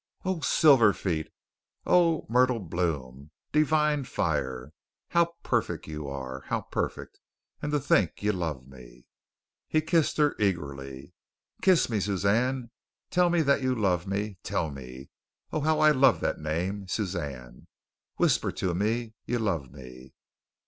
[0.25, 1.27] Oh, Silver Feet!
[1.85, 3.29] Oh, Myrtle Bloom!
[3.51, 4.73] Divine Fire!
[5.09, 6.39] How perfect you are.
[6.47, 7.19] How perfect!
[7.61, 9.05] And to think you love me!"
[9.67, 11.13] He kissed her eagerly.
[11.61, 12.71] "Kiss me, Suzanne.
[13.11, 14.39] Tell me that you love me.
[14.41, 15.11] Tell me.
[15.53, 17.67] Oh, how I love that name, Suzanne.
[18.15, 20.13] Whisper to me you love me."